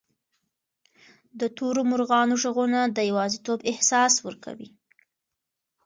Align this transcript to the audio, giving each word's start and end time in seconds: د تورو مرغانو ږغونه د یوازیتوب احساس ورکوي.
د 1.39 1.41
تورو 1.57 1.81
مرغانو 1.91 2.35
ږغونه 2.43 2.79
د 2.87 2.97
یوازیتوب 3.09 3.59
احساس 3.71 4.13
ورکوي. 4.25 4.69